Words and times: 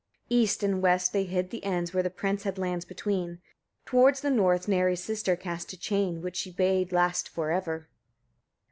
4. 0.29 0.35
East 0.35 0.63
and 0.63 0.81
west 0.81 1.13
they 1.13 1.25
hid 1.25 1.51
the 1.51 1.63
ends, 1.63 1.93
where 1.93 2.01
the 2.01 2.09
prince 2.09 2.41
had 2.41 2.57
lands 2.57 2.85
between; 2.85 3.39
towards 3.85 4.21
the 4.21 4.31
north 4.31 4.67
Neri's 4.67 5.03
sister 5.03 5.35
cast 5.35 5.73
a 5.73 5.77
chain, 5.79 6.23
which 6.23 6.37
she 6.37 6.49
bade 6.49 6.91
last 6.91 7.29
for 7.29 7.51
ever. 7.51 7.87